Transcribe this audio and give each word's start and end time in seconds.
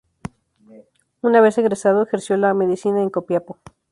Una 1.21 1.41
vez 1.41 1.59
egresado, 1.59 2.01
ejerció 2.01 2.35
la 2.35 2.55
medicina 2.55 3.03
en 3.03 3.11
Copiapó. 3.11 3.59